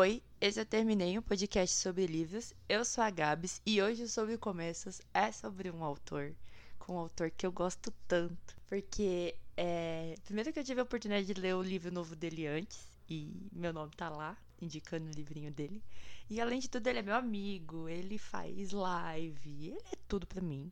[0.00, 2.54] Oi, esse eu terminei um podcast sobre livros.
[2.68, 6.36] Eu sou a Gabs e hoje o Sobre Começos é sobre um autor,
[6.78, 11.26] com um autor que eu gosto tanto, porque é, primeiro que eu tive a oportunidade
[11.26, 12.78] de ler o livro novo dele antes
[13.10, 15.82] e meu nome tá lá, indicando o livrinho dele.
[16.30, 20.40] E além de tudo, ele é meu amigo, ele faz live, ele é tudo para
[20.40, 20.70] mim.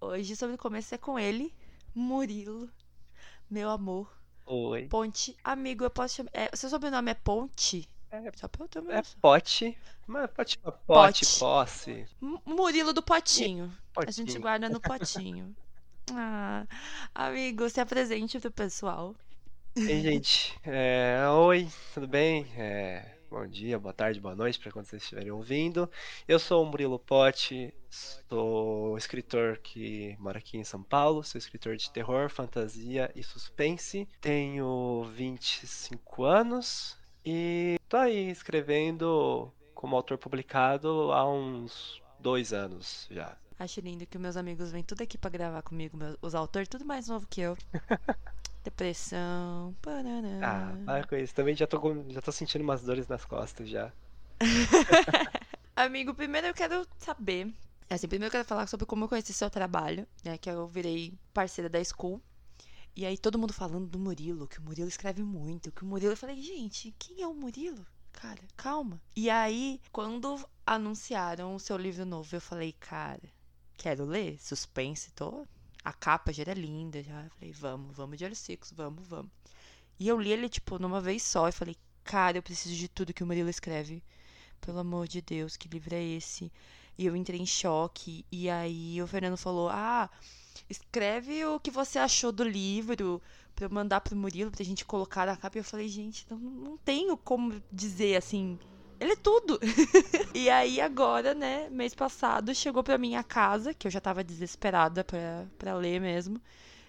[0.00, 1.54] Hoje sobre começo é com ele,
[1.94, 2.70] Murilo,
[3.50, 4.10] meu amor.
[4.46, 4.86] Oi.
[4.88, 6.30] Ponte, amigo, eu posso chamar.
[6.32, 7.86] É, seu sobrenome é Ponte?
[8.12, 9.18] É, Só pra eu ter uma é noção.
[9.20, 9.76] pote,
[10.06, 11.38] mas pode chamar pote, Pote.
[11.38, 12.06] posse.
[12.20, 13.72] M- Murilo do Potinho.
[13.96, 14.40] A gente Potinho.
[14.40, 15.56] guarda no potinho.
[16.14, 16.66] Ah,
[17.14, 19.14] amigo, se apresente pro pessoal.
[19.76, 20.58] Ei, gente.
[20.64, 22.44] É, oi, tudo bem?
[22.56, 25.88] É, bom dia, boa tarde, boa noite para quando vocês estiverem ouvindo.
[26.28, 27.72] Eu sou o Murilo Pote,
[28.28, 34.06] sou escritor que mora aqui em São Paulo, sou escritor de terror, fantasia e suspense.
[34.20, 43.36] Tenho 25 anos e tô aí escrevendo como autor publicado há uns dois anos já.
[43.58, 46.84] Acho lindo que meus amigos vêm tudo aqui pra gravar comigo, meus- os autores, tudo
[46.84, 47.56] mais novo que eu.
[48.64, 49.74] Depressão.
[49.82, 50.38] Paraná.
[50.42, 51.34] Ah, para com isso.
[51.34, 53.92] Também já tô, com- já tô sentindo umas dores nas costas já.
[55.76, 57.52] Amigo, primeiro eu quero saber.
[57.90, 60.38] Assim, primeiro eu quero falar sobre como eu conheci seu trabalho, né?
[60.38, 62.20] Que eu virei parceira da School.
[62.94, 66.12] E aí todo mundo falando do Murilo, que o Murilo escreve muito, que o Murilo.
[66.12, 67.86] Eu falei, gente, quem é o Murilo?
[68.12, 69.00] Cara, calma.
[69.16, 73.22] E aí, quando anunciaram o seu livro novo, eu falei, cara,
[73.78, 75.46] quero ler, suspense, tô.
[75.82, 77.24] A capa já era linda, já.
[77.24, 79.32] Eu falei, vamos, vamos de olhos secos, vamos, vamos.
[79.98, 83.14] E eu li ele, tipo, numa vez só e falei, cara, eu preciso de tudo
[83.14, 84.02] que o Murilo escreve.
[84.60, 86.52] Pelo amor de Deus, que livro é esse?
[86.98, 88.24] E eu entrei em choque.
[88.30, 90.10] E aí o Fernando falou: Ah,
[90.68, 93.20] escreve o que você achou do livro
[93.54, 95.58] pra eu mandar pro Murilo pra gente colocar na capa.
[95.58, 98.58] E eu falei: Gente, não, não tenho como dizer assim.
[99.00, 99.58] Ele é tudo.
[100.34, 105.02] e aí agora, né, mês passado, chegou pra minha casa, que eu já tava desesperada
[105.04, 106.40] pra, pra ler mesmo.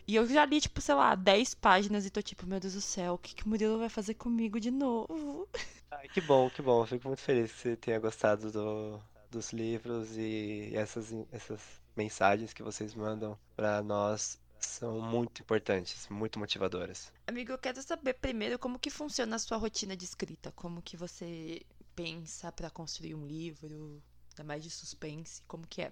[0.07, 2.81] E eu já li, tipo, sei lá, 10 páginas e tô tipo, meu Deus do
[2.81, 5.47] céu, o que, que o Murilo vai fazer comigo de novo?
[5.91, 6.85] Ai, que bom, que bom.
[6.85, 9.01] Fico muito feliz que você tenha gostado do-
[9.33, 11.59] dos livros e essas, essas
[11.95, 17.11] mensagens que vocês mandam pra nós são muito importantes, muito motivadoras.
[17.27, 20.95] Amigo, eu quero saber primeiro como que funciona a sua rotina de escrita, como que
[20.95, 21.61] você
[21.95, 24.01] pensa pra construir um livro,
[24.31, 25.91] ainda mais de suspense, como que é?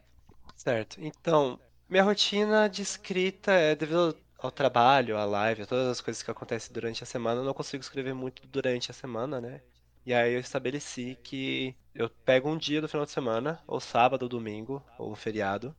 [0.56, 0.97] Certo.
[1.00, 1.59] Então,
[1.90, 6.31] minha rotina de escrita é devido ao trabalho, à live, a todas as coisas que
[6.31, 9.62] acontecem durante a semana, eu não consigo escrever muito durante a semana, né?
[10.06, 14.24] E aí eu estabeleci que eu pego um dia do final de semana, ou sábado,
[14.24, 15.76] ou domingo, ou um feriado,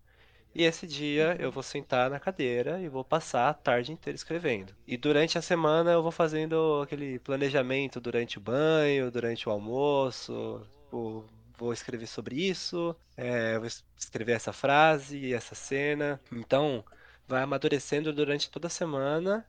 [0.54, 4.74] e esse dia eu vou sentar na cadeira e vou passar a tarde inteira escrevendo.
[4.86, 10.66] E durante a semana eu vou fazendo aquele planejamento durante o banho, durante o almoço,
[10.84, 11.24] tipo,
[11.56, 16.20] vou escrever sobre isso, é, vou es- escrever essa frase, essa cena.
[16.30, 16.84] Então,
[17.26, 19.46] vai amadurecendo durante toda a semana,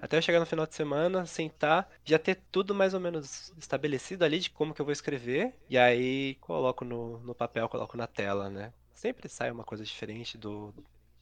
[0.00, 4.24] até eu chegar no final de semana, sentar, já ter tudo mais ou menos estabelecido
[4.24, 8.06] ali de como que eu vou escrever, e aí coloco no, no papel, coloco na
[8.06, 8.72] tela, né?
[8.92, 10.74] Sempre sai uma coisa diferente do.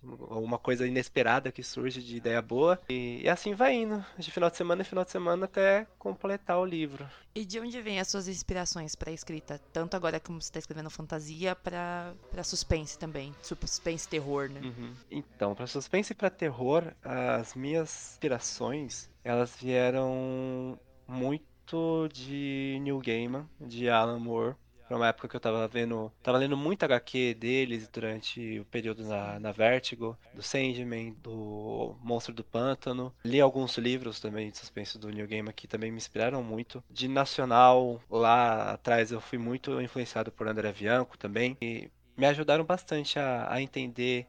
[0.07, 2.81] Ou Uma coisa inesperada que surge de ideia boa.
[2.89, 6.59] E, e assim vai indo, de final de semana em final de semana até completar
[6.59, 7.07] o livro.
[7.35, 9.61] E de onde vêm as suas inspirações pra escrita?
[9.73, 12.15] Tanto agora como você tá escrevendo fantasia, pra
[12.45, 14.61] suspense também, suspense terror, né?
[14.63, 14.95] Uhum.
[15.11, 20.79] Então, para suspense e para terror, as minhas inspirações, elas vieram
[21.09, 24.55] muito de Neil Gaiman, de Alan Moore.
[24.95, 29.03] Foi uma época que eu tava vendo, tava lendo muito HQ deles durante o período
[29.05, 33.13] na, na Vertigo, do Sandman, do Monstro do Pântano.
[33.25, 36.81] Li alguns livros também de suspense do Neil Gaiman que também me inspiraram muito.
[36.89, 41.57] De nacional, lá atrás eu fui muito influenciado por André Bianco também.
[41.61, 44.29] E me ajudaram bastante a, a entender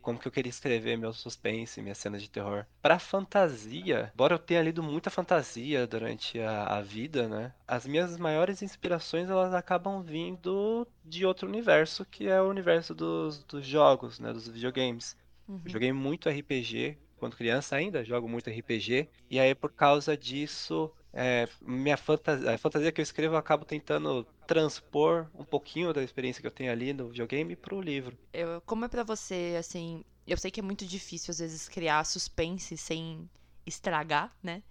[0.00, 2.64] como que eu queria escrever meu suspense, minha cena de terror.
[2.80, 7.52] Pra fantasia, embora eu tenha lido muita fantasia durante a, a vida, né?
[7.66, 13.44] As minhas maiores inspirações elas acabam vindo de outro universo, que é o universo dos,
[13.44, 14.32] dos jogos, né?
[14.32, 15.16] Dos videogames.
[15.48, 15.60] Uhum.
[15.64, 19.08] Eu joguei muito RPG quando criança ainda, jogo muito RPG.
[19.30, 23.64] E aí, por causa disso, é, minha fantasia, a fantasia que eu escrevo, eu acabo
[23.64, 28.16] tentando transpor um pouquinho da experiência que eu tenho ali no videogame pro livro.
[28.32, 32.04] Eu, como é pra você, assim, eu sei que é muito difícil às vezes criar
[32.04, 33.28] suspense sem
[33.66, 34.62] estragar, né?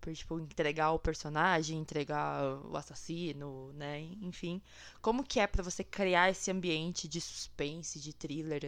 [0.00, 4.00] Por, tipo, entregar o personagem, entregar o assassino, né?
[4.22, 4.62] Enfim.
[5.02, 8.62] Como que é pra você criar esse ambiente de suspense, de thriller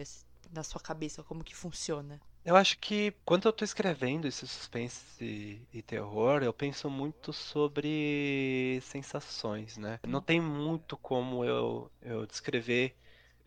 [0.51, 1.23] na sua cabeça?
[1.23, 2.21] Como que funciona?
[2.45, 7.31] Eu acho que quando eu tô escrevendo esse suspense e, e terror, eu penso muito
[7.31, 9.99] sobre sensações, né?
[10.05, 12.95] Não tem muito como eu, eu descrever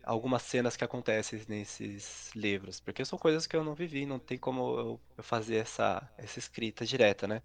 [0.03, 4.37] algumas cenas que acontecem nesses livros, porque são coisas que eu não vivi, não tem
[4.37, 7.43] como eu, eu fazer essa, essa escrita direta, né?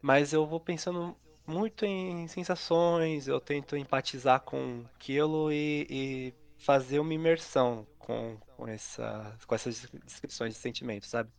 [0.00, 7.00] Mas eu vou pensando muito em sensações, eu tento empatizar com aquilo e, e fazer
[7.00, 11.30] uma imersão com, com, essa, com essas descrições de sentimentos, sabe?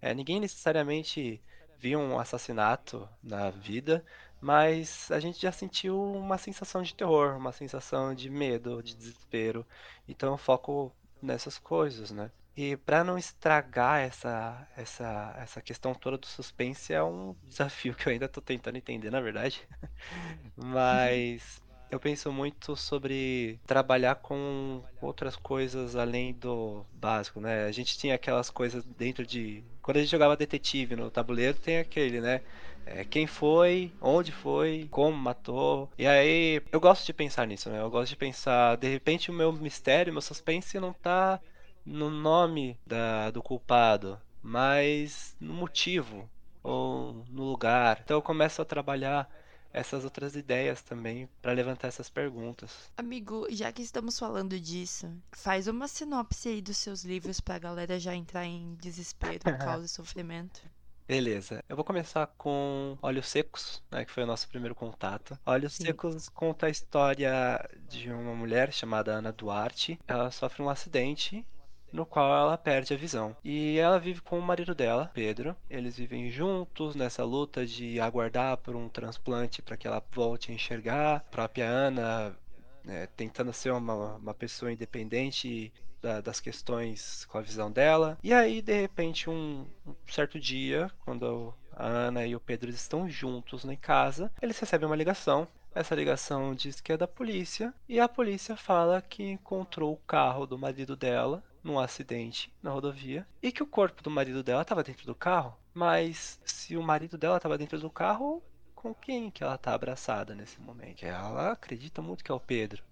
[0.00, 1.42] É, ninguém necessariamente
[1.78, 4.04] viu um assassinato na vida,
[4.40, 9.66] mas a gente já sentiu uma sensação de terror, uma sensação de medo, de desespero.
[10.08, 12.30] Então eu foco nessas coisas, né?
[12.56, 18.06] E para não estragar essa, essa, essa questão toda do suspense é um desafio que
[18.06, 19.66] eu ainda tô tentando entender, na verdade.
[20.54, 27.66] Mas eu penso muito sobre trabalhar com outras coisas além do básico, né?
[27.66, 29.62] A gente tinha aquelas coisas dentro de.
[29.82, 32.40] Quando a gente jogava detetive no tabuleiro, tem aquele, né?
[32.86, 35.90] É, quem foi, onde foi, como matou.
[35.98, 37.78] E aí eu gosto de pensar nisso, né?
[37.78, 41.38] Eu gosto de pensar, de repente o meu mistério, meu suspense não tá
[41.84, 46.26] no nome da, do culpado, mas no motivo
[46.62, 48.00] ou no lugar.
[48.02, 49.28] Então eu começo a trabalhar
[49.72, 52.90] essas outras ideias também para levantar essas perguntas.
[52.96, 57.58] Amigo, já que estamos falando disso, faz uma sinopse aí dos seus livros para a
[57.58, 60.60] galera já entrar em desespero, causa e sofrimento.
[61.06, 65.38] Beleza, eu vou começar com Olhos Secos, né, que foi o nosso primeiro contato.
[65.44, 65.86] Olhos Sim.
[65.86, 69.98] Secos conta a história de uma mulher chamada Ana Duarte.
[70.06, 71.44] Ela sofre um acidente
[71.92, 73.36] no qual ela perde a visão.
[73.44, 75.54] E ela vive com o marido dela, Pedro.
[75.68, 80.54] Eles vivem juntos nessa luta de aguardar por um transplante para que ela volte a
[80.54, 81.16] enxergar.
[81.16, 82.36] A própria Ana
[82.84, 88.18] né, tentando ser uma, uma pessoa independente da, das questões com a visão dela.
[88.22, 93.08] E aí, de repente, um, um certo dia, quando a Ana e o Pedro estão
[93.08, 97.98] juntos em casa, eles recebem uma ligação essa ligação diz que é da polícia e
[97.98, 103.52] a polícia fala que encontrou o carro do marido dela num acidente na rodovia e
[103.52, 105.56] que o corpo do marido dela estava dentro do carro.
[105.74, 108.42] Mas se o marido dela estava dentro do carro,
[108.74, 111.04] com quem que ela está abraçada nesse momento?
[111.04, 112.82] Ela acredita muito que é o Pedro.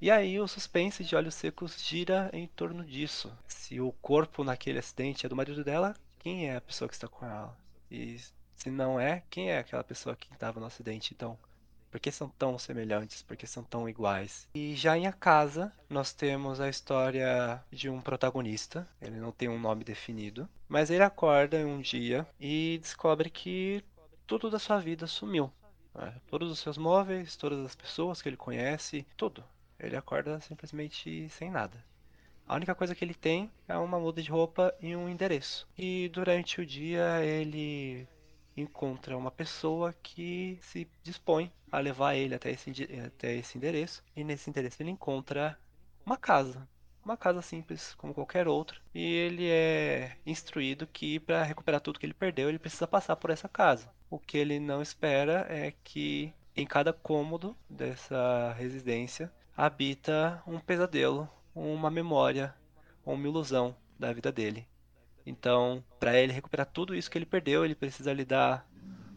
[0.00, 3.36] E aí o suspense de Olhos Secos gira em torno disso.
[3.48, 7.08] Se o corpo naquele acidente é do marido dela, quem é a pessoa que está
[7.08, 7.56] com ela?
[7.90, 8.20] E
[8.54, 11.38] se não é, quem é aquela pessoa que estava no acidente então?
[11.90, 13.22] Por que são tão semelhantes?
[13.22, 14.46] Por que são tão iguais?
[14.54, 18.86] E já em A Casa, nós temos a história de um protagonista.
[19.00, 20.48] Ele não tem um nome definido.
[20.68, 23.82] Mas ele acorda um dia e descobre que
[24.26, 25.50] tudo da sua vida sumiu.
[25.94, 26.14] Né?
[26.28, 29.42] Todos os seus móveis, todas as pessoas que ele conhece, tudo.
[29.78, 31.82] Ele acorda simplesmente sem nada.
[32.46, 35.68] A única coisa que ele tem é uma muda de roupa e um endereço.
[35.76, 38.08] E durante o dia ele
[38.60, 42.70] encontra uma pessoa que se dispõe a levar ele até esse,
[43.06, 44.02] até esse endereço.
[44.16, 45.58] E nesse endereço ele encontra
[46.04, 46.68] uma casa.
[47.04, 48.78] Uma casa simples, como qualquer outra.
[48.94, 53.30] E ele é instruído que para recuperar tudo que ele perdeu, ele precisa passar por
[53.30, 53.90] essa casa.
[54.10, 61.28] O que ele não espera é que em cada cômodo dessa residência habita um pesadelo,
[61.54, 62.54] uma memória,
[63.04, 64.66] uma ilusão da vida dele.
[65.28, 68.66] Então, para ele recuperar tudo isso que ele perdeu, ele precisa lidar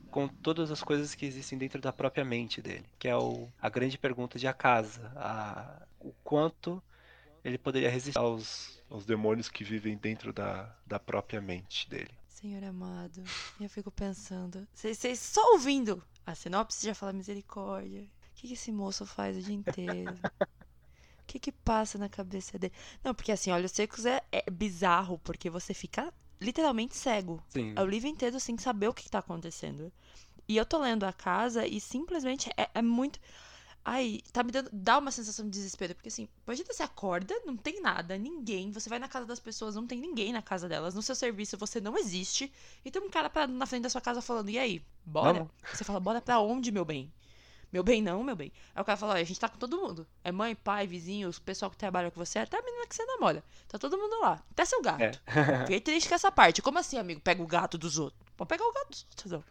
[0.09, 3.69] com todas as coisas que existem dentro da própria mente dele, que é o, a
[3.69, 6.83] grande pergunta de a casa, a, o quanto
[7.43, 12.11] ele poderia resistir aos, aos demônios que vivem dentro da, da própria mente dele.
[12.27, 13.23] Senhor amado,
[13.59, 18.01] eu fico pensando, vocês só ouvindo a sinopse já fala misericórdia.
[18.01, 20.13] O que, que esse moço faz o dia inteiro?
[21.31, 22.73] que que passa na cabeça dele?
[23.03, 27.41] Não, porque assim, Olhos Secos é, é bizarro, porque você fica literalmente cego.
[27.47, 27.73] Sim.
[27.75, 29.91] É o livro inteiro sem saber o que, que tá acontecendo.
[30.47, 33.19] E eu tô lendo a casa e simplesmente é, é muito.
[33.85, 34.69] Ai, tá me dando.
[34.73, 35.95] Dá uma sensação de desespero.
[35.95, 38.71] Porque assim, imagina você acorda, não tem nada, ninguém.
[38.71, 40.93] Você vai na casa das pessoas, não tem ninguém na casa delas.
[40.93, 42.51] No seu serviço você não existe.
[42.83, 45.39] E tem um cara parado na frente da sua casa falando: e aí, bora?
[45.39, 45.53] Vamos.
[45.73, 47.11] Você fala: bora pra onde, meu bem?
[47.71, 48.51] Meu bem, não, meu bem.
[48.75, 50.05] Aí o cara fala: olha, a gente tá com todo mundo.
[50.23, 53.43] É mãe, pai, vizinhos, pessoal que trabalha com você, até a menina que você namora.
[53.67, 54.43] Tá todo mundo lá.
[54.51, 55.01] Até seu gato.
[55.01, 55.11] É.
[55.63, 56.61] Fiquei triste com essa parte.
[56.61, 57.21] Como assim, amigo?
[57.21, 58.21] Pega o gato dos outros.
[58.35, 59.43] Pode pegar o gato dos outros, não.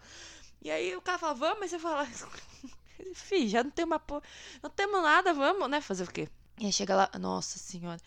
[0.63, 2.07] E aí o cara fala, vamos, mas você fala.
[3.15, 4.23] Fih, já não tem uma porra.
[4.63, 5.81] Não temos nada, vamos, né?
[5.81, 6.29] Fazer o quê?
[6.59, 7.99] E aí chega lá, nossa senhora,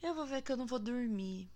[0.00, 1.50] eu vou ver que eu não vou dormir.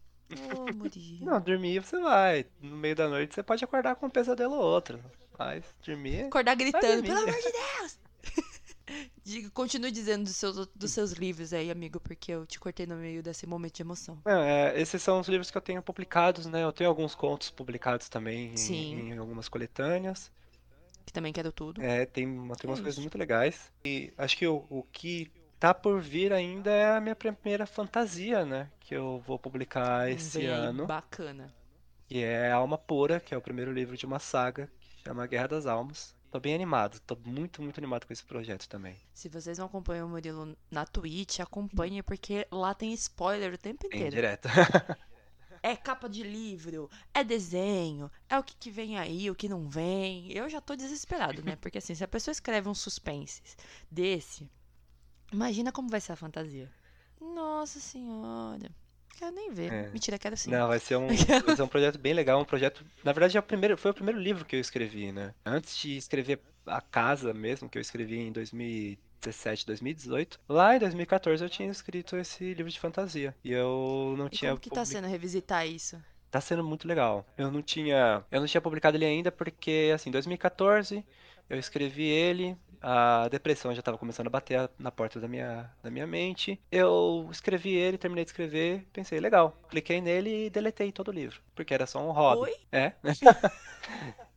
[0.56, 1.24] Ô, Murilo.
[1.26, 2.46] Não, dormir você vai.
[2.60, 5.00] No meio da noite você pode acordar com um pesadelo ou outro.
[5.84, 6.26] Dormir.
[6.26, 7.98] Acordar gritando, pelo amor de Deus!
[9.24, 12.96] Diga, continue dizendo dos seus, dos seus livros aí, amigo, porque eu te cortei no
[12.96, 14.18] meio desse momento de emoção.
[14.24, 16.62] Não, é, esses são os livros que eu tenho publicados, né?
[16.64, 20.30] Eu tenho alguns contos publicados também em, em algumas coletâneas.
[21.06, 21.80] Que também quero tudo.
[21.82, 22.26] É, tem,
[22.58, 23.00] tem É umas coisas isso.
[23.00, 23.72] muito legais.
[23.84, 28.44] E acho que o, o que tá por vir ainda é a minha primeira fantasia,
[28.44, 28.70] né?
[28.80, 30.86] Que eu vou publicar Hum, esse aí, ano.
[30.86, 31.54] bacana.
[32.08, 34.70] Que é Alma Pura, que é o primeiro livro de uma saga
[35.02, 36.14] chama Guerra das Almas.
[36.30, 38.96] Tô bem animado, tô muito, muito animado com esse projeto também.
[39.12, 43.86] Se vocês não acompanham o Murilo na Twitch, acompanhem, porque lá tem spoiler o tempo
[43.86, 44.10] inteiro.
[44.10, 44.48] direto.
[45.62, 49.68] É capa de livro, é desenho, é o que, que vem aí, o que não
[49.68, 50.32] vem.
[50.32, 51.54] Eu já tô desesperado, né?
[51.56, 53.42] Porque assim, se a pessoa escreve um suspense
[53.90, 54.48] desse,
[55.30, 56.72] imagina como vai ser a fantasia.
[57.20, 58.74] Nossa senhora.
[59.20, 59.70] Quero nem ver.
[59.70, 59.90] É.
[59.90, 60.50] Mentira, quero sim.
[60.50, 61.06] Não, vai ser um,
[61.44, 62.82] vai ser um projeto bem legal, um projeto.
[63.04, 65.34] Na verdade, é o primeiro, foi o primeiro livro que eu escrevi, né?
[65.44, 71.44] Antes de escrever A Casa mesmo, que eu escrevi em 2017, 2018, lá em 2014
[71.44, 73.34] eu tinha escrito esse livro de fantasia.
[73.44, 76.02] E eu não E tinha como que tá sendo revisitar isso?
[76.30, 77.26] Tá sendo muito legal.
[77.36, 81.04] Eu não tinha, eu não tinha publicado ele ainda porque, assim, 2014
[81.48, 85.90] eu escrevi ele, a depressão já estava começando a bater na porta da minha, da
[85.90, 86.60] minha mente.
[86.70, 89.56] Eu escrevi ele, terminei de escrever, pensei, legal.
[89.68, 92.50] Cliquei nele e deletei todo o livro, porque era só um hobby.
[92.50, 92.56] Oi?
[92.72, 92.92] É.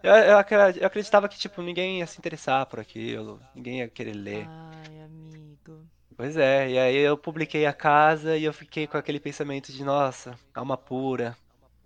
[0.03, 0.37] Eu, eu
[0.81, 4.45] eu acreditava que, tipo, ninguém ia se interessar por aquilo, ninguém ia querer ler.
[4.49, 5.87] Ai, amigo.
[6.17, 9.81] Pois é, e aí eu publiquei a casa e eu fiquei com aquele pensamento de,
[9.83, 11.37] nossa, alma pura.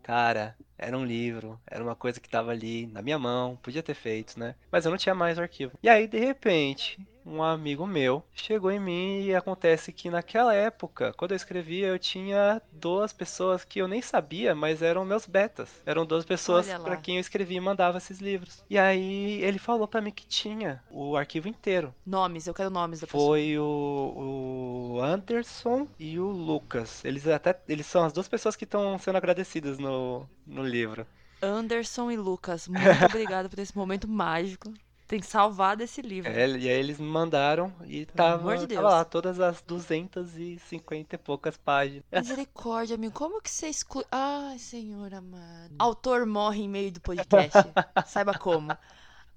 [0.01, 3.93] Cara, era um livro, era uma coisa que tava ali na minha mão, podia ter
[3.93, 4.55] feito, né?
[4.71, 5.77] Mas eu não tinha mais o arquivo.
[5.81, 11.13] E aí, de repente, um amigo meu chegou em mim e acontece que naquela época,
[11.17, 15.69] quando eu escrevia, eu tinha duas pessoas que eu nem sabia, mas eram meus betas.
[15.85, 18.63] Eram duas pessoas para quem eu escrevia e mandava esses livros.
[18.69, 21.93] E aí ele falou pra mim que tinha o arquivo inteiro.
[22.05, 23.23] Nomes, eu quero nomes da pessoa.
[23.23, 27.03] Foi o, o Anderson e o Lucas.
[27.03, 31.05] Eles até eles são as duas pessoas que estão sendo agradecidas no, no livro.
[31.41, 34.73] Anderson e Lucas, muito obrigada por esse momento mágico.
[35.07, 36.29] Tem salvado esse livro.
[36.29, 41.17] É, e aí eles me mandaram e tava, de tava lá todas as 250 e
[41.17, 42.03] poucas páginas.
[42.11, 43.13] Misericórdia, amigo.
[43.13, 44.03] Como que você exclui.
[44.11, 45.75] Ai, senhor amado.
[45.79, 47.57] Autor morre em meio do podcast.
[48.05, 48.77] Saiba como.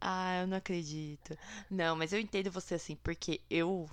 [0.00, 1.38] Ah, eu não acredito.
[1.70, 3.88] Não, mas eu entendo você assim, porque eu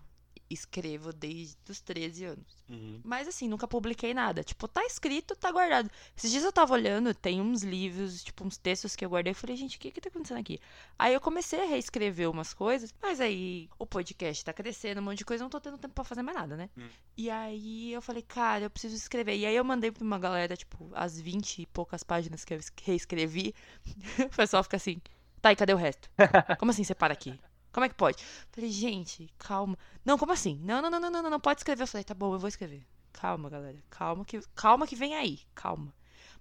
[0.50, 2.58] escrevo desde os 13 anos.
[2.70, 3.00] Uhum.
[3.04, 4.44] Mas assim, nunca publiquei nada.
[4.44, 5.90] Tipo, tá escrito, tá guardado.
[6.16, 9.32] Esses dias eu tava olhando, tem uns livros, tipo, uns textos que eu guardei.
[9.32, 10.60] Eu falei, gente, o que que tá acontecendo aqui?
[10.98, 15.20] Aí eu comecei a reescrever umas coisas, mas aí o podcast tá crescendo, um monte
[15.20, 16.70] de coisa, não tô tendo tempo pra fazer mais nada, né?
[16.78, 16.88] Hum.
[17.18, 19.36] E aí eu falei, cara, eu preciso escrever.
[19.38, 22.58] E aí eu mandei pra uma galera, tipo, as 20 e poucas páginas que eu
[22.60, 23.54] es- reescrevi.
[24.26, 25.02] o pessoal fica assim,
[25.42, 26.10] tá, e cadê o resto?
[26.60, 27.38] Como assim você para aqui?
[27.72, 28.24] Como é que pode?
[28.52, 29.78] Falei, gente, calma.
[30.04, 30.60] Não, como assim?
[30.64, 31.84] Não, não, não, não, não, não, pode escrever.
[31.84, 32.86] Eu falei, tá bom, eu vou escrever.
[33.14, 33.84] Calma, galera.
[33.90, 35.42] Calma que, calma que vem aí.
[35.54, 35.94] Calma.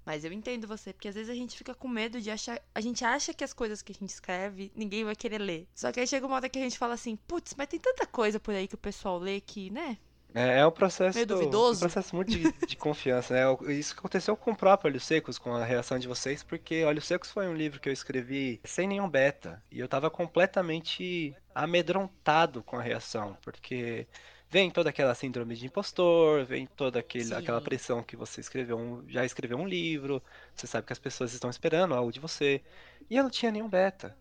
[0.05, 2.61] Mas eu entendo você, porque às vezes a gente fica com medo de achar.
[2.73, 5.69] A gente acha que as coisas que a gente escreve, ninguém vai querer ler.
[5.75, 8.07] Só que aí chega uma hora que a gente fala assim, putz, mas tem tanta
[8.07, 9.99] coisa por aí que o pessoal lê que, né?
[10.37, 11.79] É, é um processo, Meio duvidoso.
[11.79, 13.73] um processo muito de, de confiança, né?
[13.73, 17.31] Isso aconteceu com o próprio Olhos Secos, com a reação de vocês, porque Olhos Secos
[17.31, 22.77] foi um livro que eu escrevi sem nenhum beta, e eu tava completamente amedrontado com
[22.77, 24.07] a reação, porque
[24.51, 29.09] vem toda aquela síndrome de impostor, vem toda aquele, aquela pressão que você escreveu um,
[29.09, 30.23] já escreveu um livro,
[30.55, 32.61] você sabe que as pessoas estão esperando algo de você,
[33.09, 34.15] e eu não tinha nenhum beta.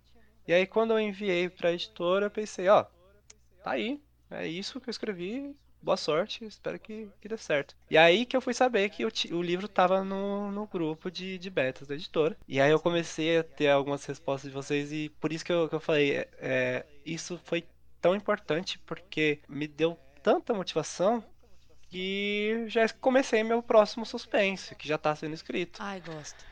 [0.47, 2.85] E aí quando eu enviei pra editora, eu pensei, ó,
[3.61, 5.53] tá aí, é isso que eu escrevi,
[5.85, 7.75] boa sorte, espero que, que dê certo.
[7.89, 11.37] E aí que eu fui saber que o, o livro tava no, no grupo de,
[11.37, 12.35] de betas da editora.
[12.47, 15.69] E aí eu comecei a ter algumas respostas de vocês e por isso que eu,
[15.69, 17.63] que eu falei, é, é, isso foi
[18.01, 21.23] tão importante porque me deu tanta motivação
[21.87, 25.79] que já comecei meu próximo suspense, que já tá sendo escrito.
[25.81, 26.43] Ai, gosto.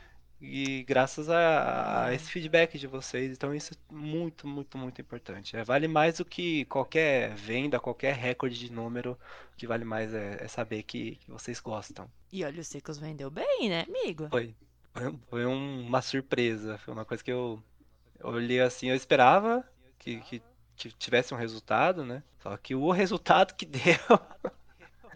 [0.46, 5.56] E graças a, a esse feedback de vocês, então isso é muito, muito, muito importante.
[5.56, 9.18] É, vale mais do que qualquer venda, qualquer recorde de número.
[9.52, 12.08] O que vale mais é, é saber que, que vocês gostam.
[12.32, 14.28] E olha, o Secos vendeu bem, né, amigo?
[14.28, 14.54] Foi,
[14.92, 17.62] foi, foi um- uma surpresa, foi uma coisa que eu,
[18.22, 19.64] olhei assim, eu esperava
[19.98, 20.42] que, que
[20.76, 22.22] ti- tivesse um resultado, né?
[22.42, 23.80] Só que o resultado que deu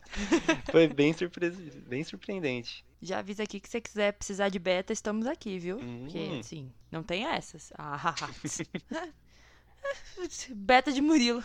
[0.70, 1.50] foi bem, surpre-
[1.86, 2.84] bem surpreendente.
[3.00, 5.78] Já avisa aqui que se você quiser precisar de beta, estamos aqui, viu?
[5.78, 6.40] Porque, Hum.
[6.40, 7.72] assim, não tem essas.
[7.78, 8.14] Ah,
[10.54, 11.42] beta de Murilo.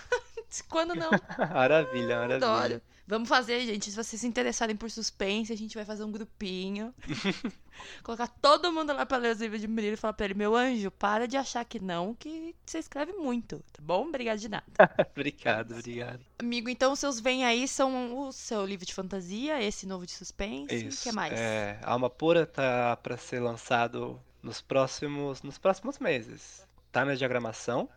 [0.61, 1.09] Quando não,
[1.53, 2.35] Maravilha, maravilha.
[2.35, 2.81] adoro.
[3.05, 3.91] Vamos fazer, gente.
[3.91, 6.93] Se vocês se interessarem por suspense, a gente vai fazer um grupinho.
[8.01, 10.55] Colocar todo mundo lá pra ler os livros de Murilo e falar pra ele: Meu
[10.55, 14.07] anjo, para de achar que não, que você escreve muito, tá bom?
[14.07, 14.63] Obrigado de nada.
[15.11, 16.21] Obrigado, obrigado.
[16.39, 20.13] Amigo, então os seus vem aí são o seu livro de fantasia, esse novo de
[20.13, 20.73] suspense.
[20.73, 21.03] O Isso.
[21.03, 21.33] que mais?
[21.33, 26.65] É, Alma Pura tá pra ser lançado nos próximos, nos próximos meses.
[26.89, 27.89] Tá na diagramação.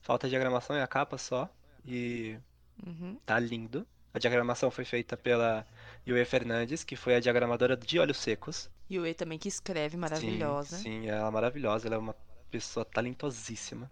[0.00, 1.50] Falta diagramação e a capa só.
[1.88, 2.38] E
[2.86, 3.18] Uhum.
[3.26, 3.86] tá lindo.
[4.12, 5.66] A diagramação foi feita pela
[6.06, 8.70] Yue Fernandes, que foi a diagramadora de Olhos Secos.
[8.88, 10.76] E o E também que escreve, maravilhosa.
[10.76, 11.86] Sim, sim, ela é maravilhosa.
[11.86, 12.14] Ela é uma
[12.50, 13.90] pessoa talentosíssima.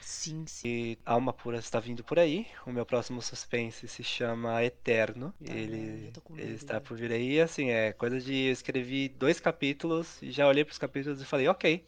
[0.00, 0.68] Sim, sim.
[0.68, 2.46] E Alma Pura está vindo por aí.
[2.66, 5.34] O meu próximo suspense se chama Eterno.
[5.40, 7.40] Ah, Ele, ele está por vir aí.
[7.40, 8.46] Assim, é coisa de.
[8.46, 11.84] Eu escrevi dois capítulos e já olhei para os capítulos e falei: Ok,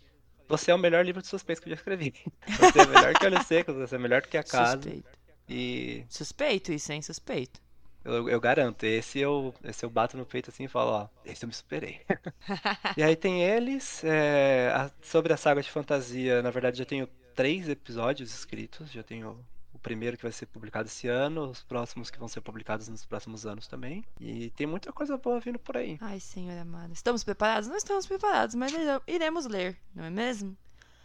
[0.50, 2.12] você é o melhor livro de suspense que eu já escrevi.
[2.47, 4.73] Você é melhor que Olhos Secos, você é melhor que A Casa.
[4.83, 5.09] Suspeito.
[5.49, 7.00] E Suspeito isso, hein?
[7.02, 7.61] Suspeito.
[8.04, 11.45] eu, eu garanto, esse eu, esse eu bato no peito assim e falo: Ó, esse
[11.45, 12.00] eu me superei.
[12.97, 14.02] E aí tem eles.
[14.04, 18.90] é, a- sobre a saga de fantasia, na verdade já tenho três episódios escritos.
[18.92, 19.38] Já tenho
[19.82, 23.46] primeiro que vai ser publicado esse ano, os próximos que vão ser publicados nos próximos
[23.46, 24.04] anos também.
[24.20, 25.96] E tem muita coisa boa vindo por aí.
[26.00, 26.92] Ai, Senhor amado.
[26.92, 27.68] Estamos preparados?
[27.68, 30.56] Não estamos preparados, mas ire- iremos ler, não é mesmo?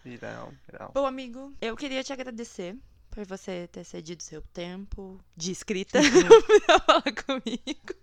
[0.04, 0.92] Virão, virão.
[0.94, 2.78] Bom, amigo, eu queria te agradecer
[3.10, 6.00] por você ter cedido seu tempo de escrita
[6.68, 7.96] pra falar comigo.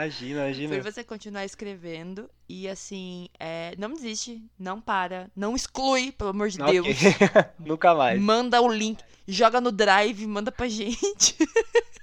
[0.00, 0.74] Imagina, imagina.
[0.76, 2.30] Por você continuar escrevendo.
[2.48, 6.80] E assim, é, não desiste, não para, não exclui, pelo amor de Ok.
[6.82, 6.96] Deus.
[7.60, 8.20] Nunca mais.
[8.20, 11.36] Manda o link, joga no drive, manda pra gente.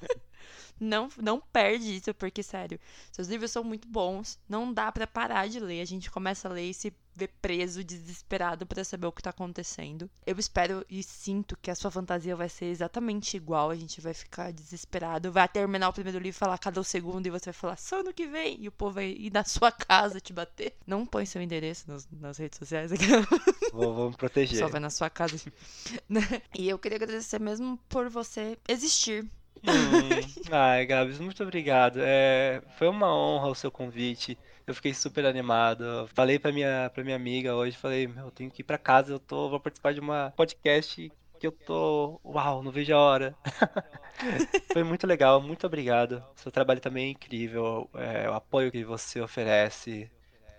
[0.80, 2.80] Não, não perde isso, porque, sério,
[3.12, 4.40] seus livros são muito bons.
[4.48, 5.82] Não dá pra parar de ler.
[5.82, 9.32] A gente começa a ler e se vê preso, desesperado pra saber o que tá
[9.32, 10.08] acontecendo.
[10.24, 13.72] Eu espero e sinto que a sua fantasia vai ser exatamente igual.
[13.72, 15.32] A gente vai ficar desesperado.
[15.32, 18.04] Vai terminar o primeiro livro e falar cada o segundo, e você vai falar só
[18.04, 18.58] no que vem.
[18.62, 20.76] E o povo vai ir na sua casa te bater.
[20.86, 22.92] Não põe seu endereço nas, nas redes sociais.
[23.74, 24.60] Vou, vou me proteger.
[24.60, 25.38] Só vai na sua casa.
[26.58, 29.28] E eu queria agradecer mesmo por você existir.
[29.64, 32.00] Hum, Ai, Gabs, muito obrigado.
[32.02, 34.38] É, foi uma honra o seu convite.
[34.66, 36.10] Eu fiquei super animado.
[36.14, 39.14] Falei pra minha, pra minha amiga hoje, falei, meu, eu tenho que ir pra casa,
[39.14, 43.36] eu tô, vou participar de uma podcast que eu tô, uau, não vejo a hora.
[44.74, 46.24] Foi muito legal, muito obrigado.
[46.36, 50.10] Seu trabalho também é incrível, é, o apoio que você oferece.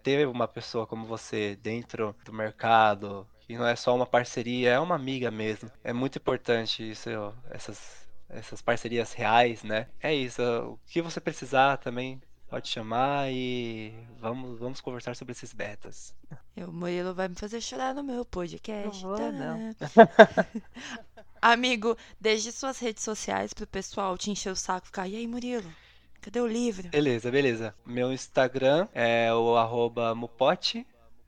[0.03, 4.79] Ter uma pessoa como você dentro do mercado, que não é só uma parceria, é
[4.79, 5.71] uma amiga mesmo.
[5.83, 7.11] É muito importante isso,
[7.51, 9.87] essas essas parcerias reais, né?
[10.01, 10.43] É isso.
[10.43, 16.15] O que você precisar também pode chamar e vamos, vamos conversar sobre esses betas.
[16.57, 19.03] O Murilo vai me fazer chorar no meu podcast.
[19.03, 19.33] Não vou, tá?
[19.33, 19.77] não.
[21.41, 25.09] Amigo, deixe suas redes sociais pro pessoal te encher o saco e ficar.
[25.09, 25.71] E aí, Murilo?
[26.21, 26.89] Cadê o livro?
[26.89, 27.75] Beleza, beleza.
[27.87, 30.85] Meu Instagram é o arroba mupote,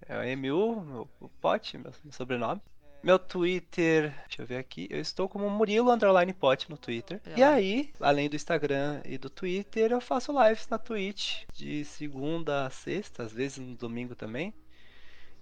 [0.07, 2.61] é o MU, meu Mupote, meu sobrenome.
[3.03, 7.21] Meu Twitter, deixa eu ver aqui, eu estou como Murilo Underline Pote no Twitter.
[7.27, 11.83] Olha E aí, além do Instagram e do Twitter, eu faço lives na Twitch de
[11.85, 14.53] segunda a sexta, às vezes no domingo também.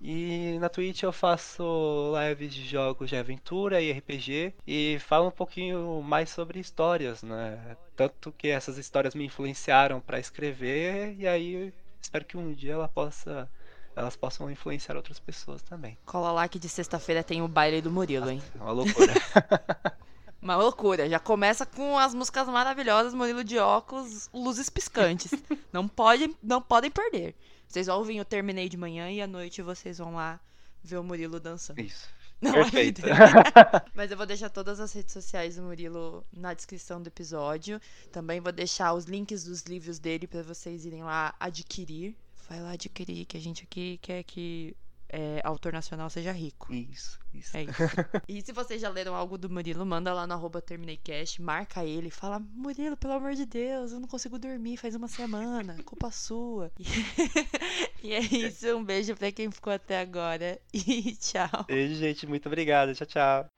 [0.01, 5.33] E na Twitch eu faço lives de jogos de aventura e RPG e falo um
[5.33, 7.77] pouquinho mais sobre histórias, né?
[7.97, 12.88] Tanto que essas histórias me influenciaram para escrever e aí espero que um dia ela
[12.88, 13.51] possa,
[13.98, 15.98] elas possam influenciar outras pessoas também.
[16.06, 18.42] Cola lá que de sexta-feira tem o baile do Murilo, hein?
[18.58, 19.12] É uma loucura.
[20.40, 21.08] Uma loucura.
[21.08, 25.32] Já começa com as músicas maravilhosas, Murilo de óculos, luzes piscantes.
[25.72, 27.34] não, pode, não podem perder.
[27.66, 30.40] Vocês ouvem o Terminei de manhã e à noite vocês vão lá
[30.82, 31.80] ver o Murilo dançando.
[31.80, 32.08] Isso.
[32.40, 33.02] Não Perfeito.
[33.04, 37.80] é Mas eu vou deixar todas as redes sociais do Murilo na descrição do episódio.
[38.12, 42.16] Também vou deixar os links dos livros dele pra vocês irem lá adquirir.
[42.48, 44.74] Vai lá adquirir, que a gente aqui quer que
[45.08, 46.72] é, autor nacional seja rico.
[46.72, 47.56] Isso, isso.
[47.56, 47.72] É isso.
[48.28, 52.11] e se vocês já leram algo do Murilo, manda lá no arroba TermineiCast, marca ele,
[52.11, 56.70] fala, Murilo, pelo amor de Deus, eu não consigo dormir faz uma semana, culpa sua.
[58.02, 61.64] e é isso, um beijo pra quem ficou até agora e tchau.
[61.66, 62.26] Beijo, gente.
[62.26, 62.94] Muito obrigado.
[62.94, 63.58] Tchau, tchau.